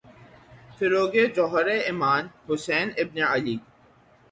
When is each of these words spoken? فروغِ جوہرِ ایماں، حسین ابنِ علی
فروغِ 0.75 1.13
جوہرِ 1.35 1.67
ایماں، 1.87 2.19
حسین 2.47 2.87
ابنِ 3.01 3.17
علی 3.33 3.55